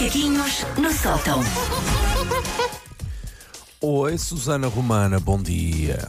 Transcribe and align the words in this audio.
Macaquinhos 0.00 0.64
no 0.78 0.90
sótão. 0.94 1.40
Oi, 3.82 4.16
Susana 4.16 4.66
Romana, 4.66 5.20
bom 5.20 5.36
dia. 5.42 6.08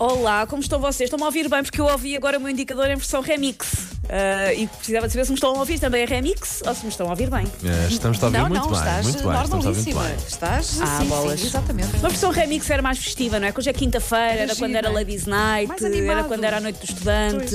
Olá, 0.00 0.46
como 0.46 0.62
estão 0.62 0.80
vocês? 0.80 1.08
Estão-me 1.08 1.24
a 1.24 1.26
ouvir 1.26 1.46
bem 1.46 1.62
porque 1.62 1.78
eu 1.78 1.84
ouvi 1.84 2.16
agora 2.16 2.38
o 2.38 2.40
meu 2.40 2.48
indicador 2.48 2.86
em 2.86 2.96
versão 2.96 3.20
remix. 3.20 3.88
Ah, 4.08 4.54
e 4.54 4.66
precisava 4.66 5.06
de 5.08 5.12
saber 5.12 5.24
se 5.26 5.30
me 5.32 5.34
estão 5.34 5.54
a 5.54 5.58
ouvir 5.58 5.78
também 5.78 6.04
a 6.04 6.06
remix 6.06 6.62
ou 6.66 6.74
se 6.74 6.84
me 6.84 6.88
estão 6.88 7.06
a 7.06 7.10
ouvir 7.10 7.28
bem. 7.28 7.46
Eh, 7.64 7.88
Estamos 7.90 8.22
a 8.22 8.26
ouvir 8.28 8.38
não, 8.38 8.48
muito 8.48 8.62
não, 8.62 8.70
bem, 8.70 8.78
estás 8.78 9.04
muito 9.04 9.28
bem, 9.28 9.42
estamos 9.42 9.66
a 9.66 9.68
ouvir 9.68 9.82
muito 9.82 9.94
normalíssima. 9.94 10.02
bem. 10.04 10.16
Estás 10.26 10.80
Ah, 10.80 10.98
sim, 11.02 11.08
bolas. 11.08 11.40
sim, 11.40 11.46
exatamente. 11.48 11.96
Uma 11.98 12.08
versão 12.08 12.30
remix 12.30 12.70
era 12.70 12.80
mais 12.80 12.96
festiva, 12.98 13.38
não 13.38 13.48
é? 13.48 13.52
Que 13.52 13.58
hoje 13.58 13.68
é 13.68 13.72
quinta-feira, 13.74 14.40
era 14.40 14.56
quando 14.56 14.74
era 14.74 14.88
gira. 14.88 15.00
Ladies 15.00 15.26
Night, 15.26 15.68
Mais 15.68 15.82
era 15.82 16.24
quando 16.24 16.44
era 16.44 16.56
a 16.56 16.60
noite 16.60 16.78
do 16.78 16.84
estudante. 16.84 17.54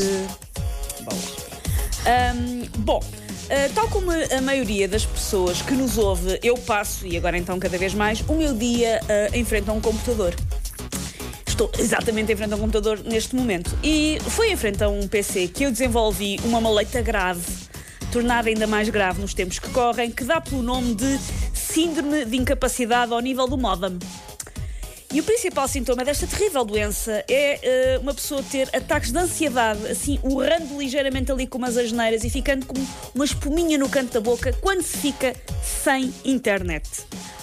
Bolas. 1.04 1.33
Ahm, 2.05 2.68
bom, 2.79 3.00
ah, 3.50 3.70
tal 3.74 3.89
como 3.89 4.11
a 4.11 4.42
maioria 4.42 4.88
das 4.88 5.06
pessoas 5.06 5.61
que 5.61 5.74
nos 5.74 5.97
ouve, 5.97 6.39
eu 6.43 6.56
passo, 6.56 7.06
e 7.06 7.18
agora 7.18 7.38
então 7.38 7.60
cada 7.60 7.78
vez 7.78 7.93
mais, 7.93 8.21
o 8.28 8.33
meu 8.33 8.54
dia 8.54 9.00
ah, 9.10 9.36
em 9.38 9.43
frente 9.43 9.69
a 9.69 9.74
um 9.74 9.82
computador. 9.82 10.33
Estou 11.46 11.71
exatamente 11.78 12.32
em 12.32 12.36
frente 12.36 12.54
a 12.54 12.56
um 12.56 12.60
computador 12.60 13.00
neste 13.04 13.36
momento. 13.36 13.78
E 13.83 14.18
foi 14.29 14.52
em 14.52 14.57
frente 14.57 14.83
a 14.83 14.89
um 14.89 15.07
PC 15.07 15.47
que 15.47 15.64
eu 15.64 15.71
desenvolvi 15.71 16.39
uma 16.43 16.60
maleita 16.60 17.02
grave, 17.02 17.42
tornada 18.11 18.50
ainda 18.50 18.66
mais 18.66 18.89
grave 18.89 19.21
nos 19.21 19.33
tempos 19.33 19.60
que 19.60 19.69
correm, 19.69 20.10
que 20.10 20.24
dá 20.24 20.41
pelo 20.41 20.64
nome 20.64 20.96
de 20.96 21.19
Síndrome 21.54 22.25
de 22.25 22.38
Incapacidade 22.38 23.14
ao 23.14 23.19
nível 23.19 23.47
do 23.47 23.57
modem. 23.57 24.00
E 25.14 25.20
o 25.20 25.24
principal 25.24 25.68
sintoma 25.68 26.04
desta 26.04 26.26
terrível 26.26 26.66
doença 26.66 27.24
é 27.30 27.60
eh, 27.62 28.00
uma 28.00 28.16
pessoa 28.16 28.42
ter 28.42 28.68
ataques 28.76 29.12
de 29.12 29.18
ansiedade, 29.20 29.86
assim, 29.88 30.20
urrando 30.24 30.76
ligeiramente 30.80 31.32
ali 31.32 31.46
com 31.46 31.60
umas 31.60 31.78
asneiras 31.78 32.23
e 32.23 32.31
ficando 32.31 32.66
com 32.66 32.73
uma 33.14 33.23
espuminha 33.23 33.78
no 33.78 33.88
canto 33.88 34.11
da 34.11 34.20
boca 34.20 34.52
quando 34.59 34.81
se 34.81 34.97
fica 34.97 35.36
sem 35.64 36.11
internet. 36.25 36.89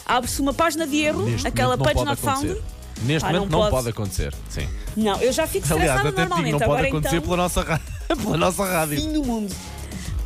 Abre-se 0.05 0.41
uma 0.41 0.53
página 0.53 0.85
de 0.85 0.97
erro, 1.01 1.23
Neste 1.27 1.47
aquela 1.47 1.77
not 1.77 2.21
found. 2.21 2.61
Neste 3.03 3.25
Ah, 3.25 3.33
momento 3.33 3.51
não 3.53 3.59
não, 3.61 3.61
pode. 3.61 3.71
pode 3.71 3.89
acontecer. 3.91 4.35
Sim. 4.49 4.69
Não, 4.97 5.23
eu 5.23 5.33
já 5.33 5.47
fico 5.47 5.65
Aliás, 5.73 5.91
estressada 6.01 6.09
até 6.09 6.23
te 6.23 6.23
digo, 6.23 6.29
normalmente. 6.29 6.53
não 6.53 6.59
pode 6.59 6.71
Agora 6.73 6.89
acontecer 6.89 7.17
então, 7.17 7.29
pela, 7.29 7.37
nossa, 7.37 7.63
ra- 7.63 7.81
pela 8.17 8.37
nossa 8.37 8.65
rádio. 8.65 8.97
fim 9.01 9.13
do 9.13 9.23
mundo. 9.25 9.55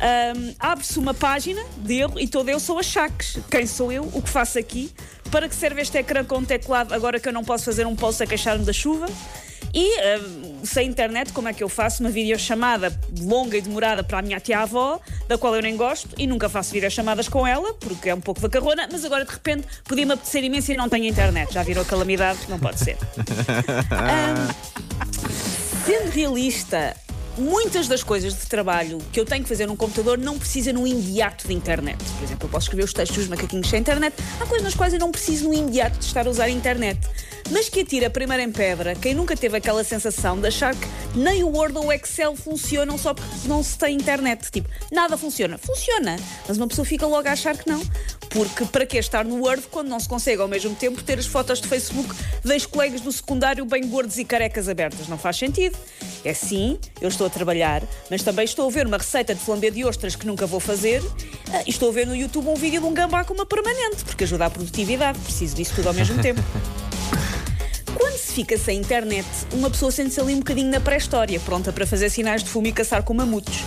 Ahm, 0.05 0.53
Abre-se 0.59 0.99
uma 0.99 1.15
página 1.15 1.63
de 1.77 1.95
erro 1.95 2.19
e 2.19 2.27
todo 2.27 2.47
eu 2.49 2.59
sou 2.59 2.77
a 2.77 2.83
Chaves. 2.83 3.39
Quem 3.49 3.65
sou 3.65 3.91
eu? 3.91 4.03
O 4.13 4.21
que 4.21 4.29
faço 4.29 4.59
aqui? 4.59 4.91
Para 5.31 5.49
que 5.49 5.55
serve 5.55 5.81
este 5.81 5.97
ecrã 5.97 6.23
com 6.23 6.43
teclado 6.43 6.93
agora 6.93 7.19
que 7.19 7.27
eu 7.27 7.33
não 7.33 7.43
posso 7.43 7.65
fazer 7.65 7.87
um 7.87 7.95
post 7.95 8.21
a 8.21 8.27
queixar-me 8.27 8.63
da 8.63 8.71
chuva? 8.71 9.07
E 9.73 9.99
ahm, 9.99 10.63
sem 10.63 10.87
internet, 10.87 11.33
como 11.33 11.47
é 11.47 11.53
que 11.53 11.63
eu 11.63 11.67
faço 11.67 12.03
uma 12.03 12.11
videochamada 12.11 12.97
longa 13.19 13.57
e 13.57 13.61
demorada 13.61 14.03
para 14.03 14.19
a 14.19 14.21
minha 14.21 14.39
tia-avó, 14.39 14.99
da 15.27 15.39
qual 15.39 15.55
eu 15.55 15.61
nem 15.63 15.75
gosto, 15.75 16.09
e 16.19 16.27
nunca 16.27 16.47
faço 16.47 16.71
videochamadas 16.71 17.27
com 17.27 17.45
ela, 17.45 17.73
porque 17.73 18.09
é 18.09 18.15
um 18.15 18.21
pouco 18.21 18.39
vacarrona, 18.39 18.87
mas 18.91 19.03
agora 19.03 19.25
de 19.25 19.31
repente 19.31 19.67
podia-me 19.85 20.13
apetecer 20.13 20.43
imenso 20.43 20.71
e 20.71 20.77
não 20.77 20.87
tenho 20.87 21.05
internet. 21.05 21.51
Já 21.51 21.63
virou 21.63 21.83
calamidade? 21.83 22.41
Não 22.47 22.59
pode 22.59 22.79
ser. 22.79 22.95
Sendo 25.85 26.09
realista, 26.11 26.95
muitas 27.37 27.87
das 27.87 28.03
coisas 28.03 28.33
de 28.33 28.45
trabalho 28.47 28.97
que 29.11 29.19
eu 29.19 29.25
tenho 29.25 29.43
que 29.43 29.49
fazer 29.49 29.65
num 29.65 29.75
computador 29.75 30.17
não 30.17 30.37
precisam 30.37 30.73
no 30.73 30.87
imediato 30.87 31.47
de 31.47 31.53
internet. 31.53 32.03
Por 32.17 32.23
exemplo, 32.23 32.47
eu 32.47 32.49
posso 32.49 32.65
escrever 32.65 32.83
os 32.83 32.93
textos 32.93 33.17
dos 33.17 33.27
macaquinhos 33.27 33.69
sem 33.69 33.79
internet. 33.79 34.15
Há 34.39 34.45
coisas 34.45 34.63
nas 34.63 34.75
quais 34.75 34.93
eu 34.93 34.99
não 34.99 35.11
preciso 35.11 35.45
no 35.45 35.53
imediato 35.53 35.97
de 35.99 36.05
estar 36.05 36.25
a 36.27 36.29
usar 36.29 36.45
a 36.45 36.49
internet. 36.49 36.99
Mas 37.51 37.69
que 37.69 37.81
atira 37.81 38.09
primeiro 38.09 38.41
em 38.41 38.51
pedra 38.51 38.95
quem 38.95 39.13
nunca 39.13 39.37
teve 39.37 39.57
aquela 39.57 39.83
sensação 39.83 40.39
de 40.39 40.47
achar 40.47 40.75
que 40.75 40.87
nem 41.15 41.43
o 41.43 41.49
Word 41.49 41.77
ou 41.77 41.85
o 41.87 41.93
Excel 41.93 42.35
funcionam 42.35 42.97
só 42.97 43.13
porque 43.13 43.47
não 43.47 43.63
se 43.63 43.77
tem 43.77 43.95
internet. 43.95 44.49
Tipo, 44.51 44.67
nada 44.91 45.15
funciona. 45.15 45.57
Funciona, 45.57 46.15
mas 46.47 46.57
uma 46.57 46.67
pessoa 46.67 46.85
fica 46.85 47.05
logo 47.05 47.27
a 47.27 47.31
achar 47.31 47.55
que 47.55 47.69
não. 47.69 47.81
Porque 48.29 48.65
para 48.65 48.85
que 48.85 48.97
estar 48.97 49.23
no 49.23 49.35
Word 49.43 49.63
quando 49.69 49.87
não 49.87 49.99
se 49.99 50.09
consegue 50.09 50.41
ao 50.41 50.47
mesmo 50.47 50.75
tempo 50.75 51.01
ter 51.03 51.19
as 51.19 51.25
fotos 51.25 51.61
de 51.61 51.67
Facebook 51.67 52.09
das 52.43 52.65
colegas 52.65 53.01
do 53.01 53.11
secundário 53.11 53.63
bem 53.65 53.87
gordos 53.87 54.17
e 54.17 54.25
carecas 54.25 54.67
abertas? 54.67 55.07
Não 55.07 55.17
faz 55.17 55.37
sentido. 55.37 55.77
É 56.23 56.33
sim, 56.33 56.79
eu 56.99 57.07
estou 57.07 57.27
a 57.27 57.29
trabalhar, 57.29 57.83
mas 58.09 58.23
também 58.23 58.45
estou 58.45 58.67
a 58.67 58.71
ver 58.71 58.87
uma 58.87 58.97
receita 58.97 59.35
de 59.35 59.41
flambé 59.41 59.69
de 59.69 59.85
ostras 59.85 60.15
que 60.15 60.25
nunca 60.25 60.47
vou 60.47 60.59
fazer 60.59 61.03
ah, 61.53 61.61
e 61.65 61.69
estou 61.69 61.89
a 61.89 61.91
ver 61.91 62.07
no 62.07 62.15
YouTube 62.15 62.47
um 62.47 62.55
vídeo 62.55 62.81
de 62.81 62.87
um 62.87 62.93
gambá 62.93 63.23
com 63.23 63.35
uma 63.35 63.45
permanente, 63.45 64.03
porque 64.03 64.23
ajuda 64.23 64.47
à 64.47 64.49
produtividade. 64.49 65.19
Preciso 65.19 65.55
disso 65.55 65.73
tudo 65.75 65.89
ao 65.89 65.93
mesmo 65.93 66.19
tempo. 66.23 66.41
Quando 68.15 68.21
se 68.21 68.31
fica 68.31 68.57
sem 68.57 68.79
internet, 68.79 69.27
uma 69.51 69.69
pessoa 69.69 69.91
sente-se 69.91 70.21
ali 70.21 70.33
um 70.33 70.37
bocadinho 70.37 70.71
na 70.71 70.79
pré-história, 70.79 71.37
pronta 71.41 71.73
para 71.73 71.85
fazer 71.85 72.09
sinais 72.09 72.41
de 72.41 72.49
fumo 72.49 72.65
e 72.65 72.71
caçar 72.71 73.03
com 73.03 73.13
mamutos. 73.13 73.57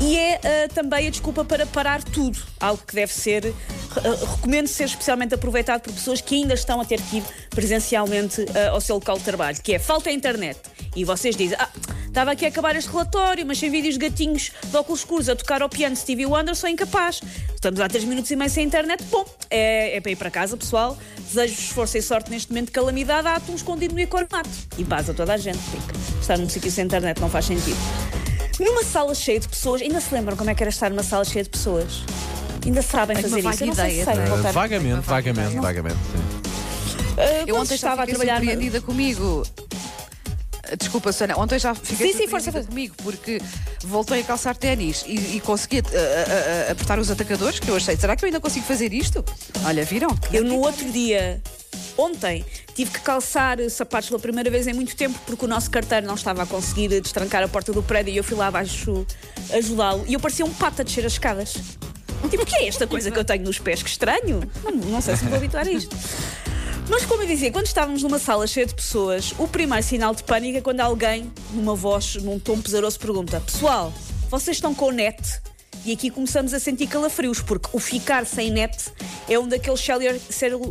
E 0.00 0.16
é 0.16 0.40
ah, 0.42 0.68
também 0.74 1.06
a 1.06 1.10
desculpa 1.10 1.44
para 1.44 1.64
parar 1.66 2.02
tudo, 2.02 2.36
algo 2.58 2.82
que 2.84 2.96
deve 2.96 3.12
ser, 3.12 3.54
ah, 3.94 4.34
recomendo 4.34 4.66
ser 4.66 4.86
especialmente 4.86 5.34
aproveitado 5.36 5.82
por 5.82 5.92
pessoas 5.92 6.20
que 6.20 6.34
ainda 6.34 6.54
estão 6.54 6.80
a 6.80 6.84
ter 6.84 7.00
que 7.00 7.18
ir 7.18 7.24
presencialmente 7.50 8.44
ah, 8.56 8.70
ao 8.70 8.80
seu 8.80 8.96
local 8.96 9.18
de 9.18 9.22
trabalho, 9.22 9.62
que 9.62 9.72
é 9.72 9.78
falta 9.78 10.10
a 10.10 10.12
internet. 10.12 10.58
E 10.96 11.04
vocês 11.04 11.36
dizem, 11.36 11.56
ah, 11.60 11.68
estava 12.12 12.32
aqui 12.32 12.44
a 12.44 12.48
acabar 12.48 12.76
este 12.76 12.90
relatório, 12.90 13.46
mas 13.46 13.58
sem 13.58 13.70
vídeos 13.70 13.94
de 13.98 14.00
gatinhos 14.08 14.52
de 14.70 14.76
óculos 14.76 15.00
escuros 15.00 15.28
a 15.30 15.34
tocar 15.34 15.62
ao 15.62 15.68
piano 15.68 15.96
Stevie 15.96 16.26
Wonder, 16.26 16.54
sou 16.54 16.68
incapaz. 16.68 17.22
Estamos 17.54 17.80
há 17.80 17.88
3 17.88 18.04
minutos 18.04 18.30
e 18.30 18.36
meio 18.36 18.50
sem 18.50 18.64
internet. 18.66 19.02
Bom, 19.10 19.24
é, 19.50 19.96
é 19.96 20.00
para 20.00 20.10
ir 20.12 20.16
para 20.16 20.30
casa, 20.30 20.56
pessoal. 20.56 20.96
Desejo-vos 21.18 21.68
força 21.70 21.96
e 21.98 22.02
sorte 22.02 22.30
neste 22.30 22.50
momento 22.50 22.66
de 22.66 22.72
calamidade. 22.72 23.26
Há 23.26 23.36
atum 23.36 23.54
escondido 23.54 23.94
no 23.94 24.00
economato. 24.00 24.50
E 24.76 24.84
paz 24.84 25.08
a 25.08 25.14
toda 25.14 25.32
a 25.32 25.36
gente, 25.38 25.58
porque 25.70 25.98
estar 26.20 26.36
num 26.36 26.48
sítio 26.48 26.70
sem 26.70 26.84
internet 26.84 27.18
não 27.20 27.30
faz 27.30 27.46
sentido. 27.46 27.76
Numa 28.60 28.84
sala 28.84 29.14
cheia 29.14 29.40
de 29.40 29.48
pessoas, 29.48 29.80
ainda 29.80 30.00
se 30.00 30.12
lembram 30.14 30.36
como 30.36 30.50
é 30.50 30.54
que 30.54 30.62
era 30.62 30.70
estar 30.70 30.90
numa 30.90 31.02
sala 31.02 31.24
cheia 31.24 31.42
de 31.42 31.50
pessoas? 31.50 32.02
Ainda 32.64 32.82
sabem 32.82 33.16
fazer 33.16 33.38
isso? 33.40 33.62
Eu 33.64 33.66
não 33.68 33.74
sei 33.74 33.90
se 33.98 34.04
sei 34.04 34.14
tenho. 34.14 34.26
voltar. 34.28 34.52
Vagamente, 34.52 35.00
vagamente, 35.00 35.46
ideia. 35.48 35.62
vagamente. 35.62 35.96
sim. 35.96 36.42
Ah, 37.18 37.44
Eu 37.46 37.56
ontem 37.56 37.74
estava 37.74 38.02
a 38.02 38.06
trabalhar. 38.06 38.34
na- 38.34 38.38
surpreendida 38.40 38.80
comigo. 38.80 39.44
Desculpa, 40.78 41.12
Sana, 41.12 41.38
ontem 41.38 41.58
já 41.58 41.74
fiquei 41.74 42.12
Sim, 42.12 42.18
sim, 42.18 42.28
força, 42.28 42.50
força. 42.50 42.68
comigo 42.68 42.94
porque 43.02 43.40
voltei 43.84 44.20
a 44.20 44.24
calçar 44.24 44.56
ténis 44.56 45.04
e, 45.06 45.36
e 45.36 45.40
consegui 45.40 45.80
uh, 45.80 45.82
uh, 45.82 45.88
uh, 45.88 46.72
apertar 46.72 46.98
os 46.98 47.10
atacadores 47.10 47.58
que 47.58 47.68
eu 47.68 47.76
achei. 47.76 47.96
Será 47.96 48.16
que 48.16 48.24
eu 48.24 48.26
ainda 48.26 48.40
consigo 48.40 48.64
fazer 48.64 48.92
isto? 48.92 49.24
Olha, 49.64 49.84
viram? 49.84 50.08
Eu 50.32 50.44
no 50.44 50.58
outro 50.58 50.90
dia, 50.90 51.42
ontem, 51.96 52.44
tive 52.74 52.90
que 52.90 53.00
calçar 53.00 53.58
sapatos 53.70 54.08
pela 54.08 54.20
primeira 54.20 54.50
vez 54.50 54.66
em 54.66 54.72
muito 54.72 54.96
tempo 54.96 55.18
porque 55.26 55.44
o 55.44 55.48
nosso 55.48 55.70
carteiro 55.70 56.06
não 56.06 56.14
estava 56.14 56.42
a 56.42 56.46
conseguir 56.46 56.88
destrancar 57.00 57.42
a 57.42 57.48
porta 57.48 57.72
do 57.72 57.82
prédio 57.82 58.12
e 58.12 58.16
eu 58.16 58.24
fui 58.24 58.36
lá 58.36 58.46
abaixo 58.46 59.06
ajudá-lo 59.52 60.04
e 60.06 60.14
eu 60.14 60.20
parecia 60.20 60.44
um 60.44 60.52
pato 60.54 60.80
a 60.80 60.84
descer 60.84 61.04
as 61.04 61.12
escadas. 61.12 61.54
Tipo, 62.30 62.44
o 62.44 62.46
que 62.46 62.54
é 62.54 62.68
esta 62.68 62.86
coisa 62.86 63.10
que 63.10 63.18
eu 63.18 63.24
tenho 63.24 63.44
nos 63.44 63.58
pés? 63.58 63.82
Que 63.82 63.90
estranho. 63.90 64.40
Não, 64.62 64.70
não 64.70 65.00
sei 65.00 65.16
se 65.16 65.24
me 65.24 65.30
vou 65.30 65.38
habituar 65.38 65.66
a 65.66 65.70
isto. 65.70 65.94
Mas 66.88 67.04
como 67.04 67.22
eu 67.22 67.26
dizia, 67.26 67.50
quando 67.50 67.66
estávamos 67.66 68.02
numa 68.02 68.18
sala 68.18 68.46
cheia 68.46 68.66
de 68.66 68.74
pessoas, 68.74 69.32
o 69.38 69.46
primeiro 69.46 69.84
sinal 69.84 70.14
de 70.14 70.22
pânico 70.22 70.58
é 70.58 70.60
quando 70.60 70.80
alguém, 70.80 71.32
numa 71.52 71.74
voz, 71.74 72.16
num 72.16 72.38
tom 72.38 72.60
pesaroso, 72.60 72.98
pergunta: 72.98 73.40
Pessoal, 73.40 73.92
vocês 74.28 74.56
estão 74.56 74.74
com 74.74 74.90
net? 74.90 75.40
E 75.84 75.92
aqui 75.92 76.10
começamos 76.10 76.54
a 76.54 76.60
sentir 76.60 76.86
calafrios, 76.86 77.40
porque 77.40 77.68
o 77.72 77.78
ficar 77.80 78.24
sem 78.24 78.52
net 78.52 78.92
é 79.28 79.36
um 79.36 79.48
daqueles 79.48 79.80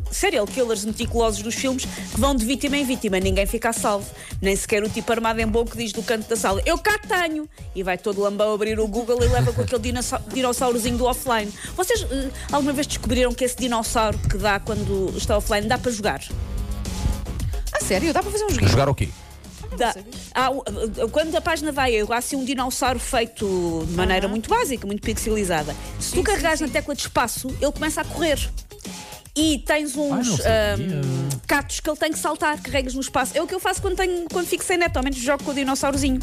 serial, 0.10 0.48
killers 0.48 0.86
meticulosos 0.86 1.42
dos 1.42 1.54
filmes 1.54 1.84
que 1.84 2.20
vão 2.20 2.34
de 2.34 2.46
vítima 2.46 2.78
em 2.78 2.86
vítima. 2.86 3.20
Ninguém 3.20 3.46
fica 3.46 3.70
a 3.70 3.74
salvo. 3.74 4.10
Nem 4.42 4.56
sequer 4.56 4.82
o 4.84 4.90
tipo 4.90 5.12
armado 5.12 5.42
em 5.42 5.48
bom 5.48 5.66
que 5.66 5.76
diz 5.76 5.92
do 5.92 6.02
canto 6.02 6.30
da 6.30 6.38
sala: 6.38 6.62
Eu 6.66 6.78
cá 6.78 6.98
tenho! 6.98 7.48
E 7.76 7.84
vai 7.84 7.98
todo 7.98 8.22
lambão 8.22 8.54
abrir 8.54 8.80
o 8.80 8.88
Google 8.88 9.22
e 9.22 9.28
leva 9.28 9.52
com 9.52 9.62
aquele 9.62 9.82
dinossauro, 9.82 10.24
dinossaurozinho 10.34 10.98
do 10.98 11.06
offline. 11.06 11.52
Vocês 11.76 12.04
eh, 12.10 12.30
alguma 12.50 12.72
vez 12.72 12.88
descobriram 12.88 13.34
que 13.34 13.44
esse 13.44 13.58
dinossauro 13.58 14.18
que 14.18 14.38
dá 14.38 14.62
quando 14.62 15.14
está 15.18 15.36
offline 15.36 15.68
dá 15.68 15.78
para 15.78 15.92
jogar? 15.92 16.22
A 17.74 17.84
sério, 17.84 18.14
dá 18.14 18.24
para 18.24 18.32
fazer 18.32 18.46
um 18.46 18.50
joguinho. 18.50 18.70
Jogar 18.70 18.88
o 18.88 18.96
quê? 18.96 19.10
Dá. 19.78 19.96
Há 20.36 20.50
um- 20.50 20.62
quando 21.12 21.36
a 21.36 21.42
página 21.42 21.72
vai, 21.72 22.00
há 22.00 22.18
assim 22.18 22.36
um 22.36 22.44
dinossauro 22.46 23.00
feito 23.00 23.86
de 23.88 23.94
maneira 23.94 24.28
muito 24.28 24.50
básica, 24.50 24.86
muito 24.86 25.02
pixelizada. 25.02 25.76
Se 26.00 26.14
tu 26.14 26.24
carregares 26.24 26.60
na 26.62 26.68
tecla 26.68 26.94
de 26.94 27.02
espaço, 27.02 27.48
ele 27.62 27.72
começa 27.72 28.02
a 28.02 28.06
correr. 28.06 28.38
E 29.36 29.60
tens 29.60 29.96
uns 29.96 30.42
Ai, 30.42 30.76
ahm, 30.76 31.40
catos 31.48 31.80
que 31.80 31.90
ele 31.90 31.98
tem 31.98 32.12
que 32.12 32.20
saltar, 32.20 32.62
carregas 32.62 32.94
no 32.94 33.00
espaço. 33.02 33.32
É 33.38 33.42
o 33.42 33.48
que 33.48 33.56
eu 33.56 33.62
faço 33.62 33.82
quando, 33.82 33.96
tenho, 33.96 34.26
quando 34.30 34.46
fico 34.46 34.64
sem 34.64 34.78
net, 34.78 34.96
ao 34.98 35.04
menos 35.04 35.18
jogo 35.20 35.42
com 35.44 35.52
o 35.52 35.54
dinossaurozinho. 35.54 36.20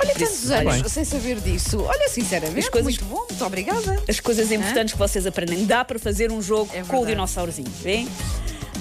Olha, 0.00 0.14
tantos 0.14 0.50
olha. 0.50 0.70
anos 0.70 0.92
sem 0.92 1.04
saber 1.04 1.40
disso. 1.40 1.80
Olha, 1.82 2.08
sinceramente, 2.08 2.60
As 2.60 2.68
coisas- 2.68 2.98
muito 2.98 3.04
bom, 3.06 3.26
muito 3.28 3.44
obrigada. 3.44 4.02
As 4.08 4.20
coisas 4.20 4.52
importantes 4.52 4.92
que 4.92 4.98
vocês 4.98 5.26
aprendem. 5.26 5.64
Dá 5.64 5.84
para 5.84 5.98
fazer 5.98 6.30
um 6.30 6.40
jogo 6.42 6.70
É 6.74 6.82
com 6.82 7.00
o 7.02 7.06
dinossaurozinho, 7.06 7.70
vêem? 7.82 8.08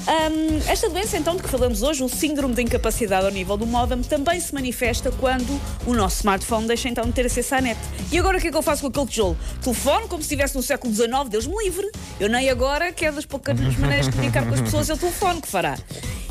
Hum, 0.06 0.60
esta 0.68 0.90
doença, 0.90 1.18
então, 1.18 1.36
de 1.36 1.44
que 1.44 1.50
falamos 1.50 1.82
hoje, 1.82 2.04
o 2.04 2.10
síndrome 2.10 2.54
de 2.54 2.62
incapacidade 2.62 3.26
ao 3.26 3.32
nível 3.32 3.56
do 3.56 3.66
modem, 3.66 4.02
também 4.04 4.40
se 4.40 4.54
manifesta 4.54 5.12
quando 5.12 5.60
o 5.86 5.94
nosso 5.94 6.18
smartphone 6.18 6.68
deixa 6.68 6.90
então 6.90 7.06
de 7.06 7.14
ter 7.14 7.26
acesso 7.26 7.56
à 7.56 7.62
net. 7.62 7.80
E 8.12 8.20
agora 8.20 8.38
o 8.38 8.42
que 8.42 8.48
é 8.48 8.52
que 8.52 8.58
eu 8.58 8.62
faço 8.62 8.82
com 8.82 8.90
aquele 8.90 9.08
tijolo? 9.08 9.38
Telefone, 9.62 10.08
como 10.08 10.22
se 10.22 10.28
estivesse 10.28 10.56
no 10.56 10.62
século 10.62 10.94
XIX, 10.94 11.30
Deus 11.30 11.48
me 11.48 11.56
livre. 11.64 11.90
Eu 12.20 12.28
nem 12.28 12.50
agora, 12.50 12.92
que 12.92 13.06
é 13.06 13.12
das 13.12 13.26
poucas 13.26 13.58
maneiras 13.80 14.08
de 14.08 14.12
comunicar 14.12 14.46
com 14.46 14.54
as 14.54 14.62
pessoas, 14.62 14.90
é 14.90 14.94
o 14.94 14.98
telefone 14.98 15.42
que 15.42 15.48
fará. 15.48 15.78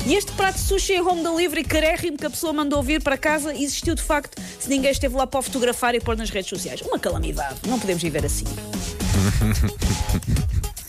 E 0.05 0.15
este 0.15 0.33
prato 0.33 0.55
de 0.55 0.61
sushi 0.61 0.93
em 0.93 1.01
home 1.01 1.23
delivery 1.23 1.63
carérrimo 1.63 2.17
que 2.17 2.25
a 2.25 2.29
pessoa 2.29 2.51
mandou 2.51 2.83
vir 2.83 3.01
para 3.01 3.17
casa 3.17 3.55
existiu 3.55 3.95
de 3.95 4.01
facto 4.01 4.39
se 4.59 4.69
ninguém 4.69 4.91
esteve 4.91 5.15
lá 5.15 5.25
para 5.25 5.41
fotografar 5.41 5.95
e 5.95 6.01
pôr 6.01 6.17
nas 6.17 6.29
redes 6.29 6.49
sociais. 6.49 6.81
Uma 6.81 6.99
calamidade. 6.99 7.55
Não 7.67 7.79
podemos 7.79 8.03
viver 8.03 8.25
assim. 8.25 8.43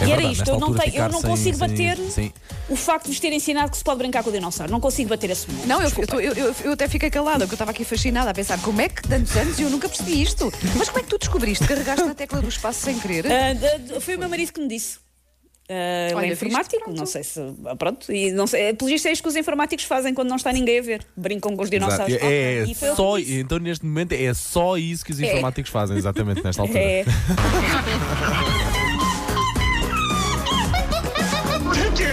É 0.00 0.06
e 0.06 0.12
era 0.12 0.16
verdade, 0.22 0.32
isto, 0.32 0.40
nesta 0.40 0.52
eu 0.54 0.60
não, 0.60 0.74
tenho, 0.74 0.96
eu 0.96 1.08
não 1.10 1.20
sem- 1.20 1.30
consigo 1.30 1.56
sem- 1.58 1.68
bater 1.68 1.96
Sim. 2.10 2.32
o 2.68 2.76
facto 2.76 3.04
de 3.06 3.10
vos 3.10 3.20
ter 3.20 3.32
ensinado 3.32 3.70
que 3.70 3.76
se 3.76 3.84
pode 3.84 3.98
brincar 3.98 4.22
com 4.22 4.30
o 4.30 4.32
dinossauro. 4.32 4.72
Não 4.72 4.80
consigo 4.80 5.08
bater 5.10 5.30
esse 5.30 5.48
momento. 5.50 5.66
Não, 5.66 5.82
eu, 5.82 5.90
eu, 5.90 6.20
eu, 6.20 6.32
eu- 6.48 6.54
eu 6.64 6.72
até 6.72 6.88
fiquei 6.88 7.10
calada, 7.10 7.40
porque 7.40 7.52
eu 7.52 7.56
estava 7.56 7.70
aqui 7.70 7.84
fascinada 7.84 8.30
a 8.30 8.34
pensar 8.34 8.58
como 8.62 8.80
é 8.80 8.88
que 8.88 9.02
tantos 9.02 9.36
anos 9.36 9.58
e 9.58 9.62
eu 9.62 9.70
nunca 9.70 9.88
percebi 9.88 10.22
isto. 10.22 10.52
Mas 10.76 10.88
como 10.88 11.00
é 11.00 11.02
que 11.02 11.08
tu 11.08 11.18
descobriste? 11.18 11.66
Carregaste 11.66 12.04
na 12.04 12.14
tecla 12.14 12.40
do 12.40 12.48
espaço 12.48 12.80
sem 12.80 12.98
querer? 12.98 13.24
Da- 13.24 14.00
foi 14.00 14.16
o 14.16 14.18
meu 14.18 14.28
marido 14.28 14.52
que 14.52 14.60
me 14.60 14.68
disse. 14.68 14.98
Ele 15.72 16.14
Olha, 16.16 16.26
é 16.26 16.32
informático, 16.32 16.90
não 16.92 17.06
sei 17.06 17.22
se. 17.22 17.38
ah, 17.66 17.76
Pronto, 17.76 18.12
e 18.12 18.32
não 18.32 18.44
sei. 18.44 18.74
Pelo 18.74 18.90
visto 18.90 19.06
é 19.06 19.12
isto 19.12 19.22
que 19.22 19.28
os 19.28 19.36
informáticos 19.36 19.84
fazem 19.84 20.12
quando 20.12 20.28
não 20.28 20.34
está 20.34 20.52
ninguém 20.52 20.80
a 20.80 20.82
ver. 20.82 21.06
Brincam 21.16 21.56
com 21.56 21.62
os 21.62 21.70
Exato. 21.70 21.86
dinossauros. 22.08 22.16
É, 22.28 22.64
que 22.66 22.96
só, 22.96 23.16
então 23.20 23.58
neste 23.60 23.86
momento 23.86 24.10
é 24.10 24.34
só 24.34 24.76
isso 24.76 25.04
que 25.04 25.12
os 25.12 25.20
informáticos 25.20 25.70
fazem, 25.70 25.96
exatamente 25.96 26.42
nesta 26.42 26.62
altura. 26.62 26.80
É. 26.80 27.04